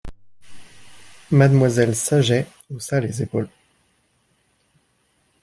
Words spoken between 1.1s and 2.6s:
Mademoiselle Saget